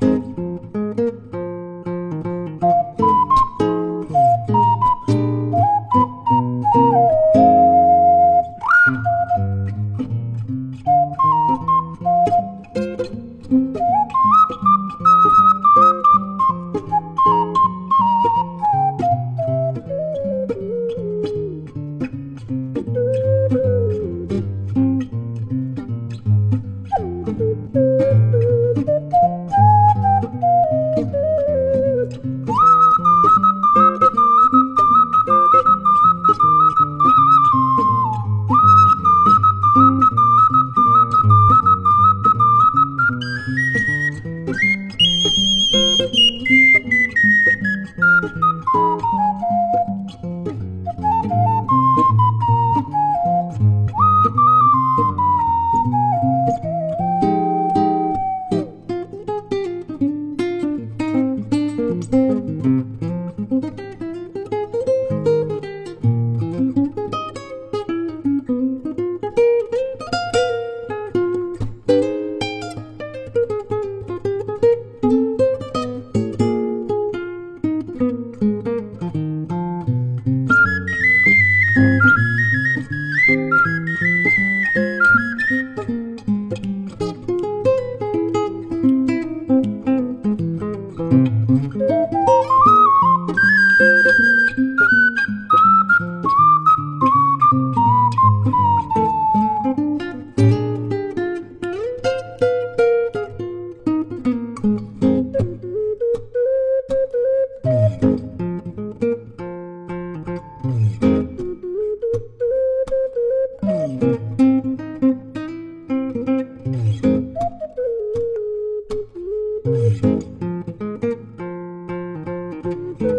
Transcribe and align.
你。 0.00 0.13